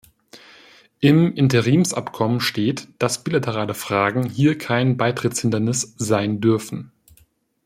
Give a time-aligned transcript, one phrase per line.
[0.99, 6.91] Im Interimsabkommen steht, dass bilaterale Fragen hier kein Beitrittshindernis sein dürfen.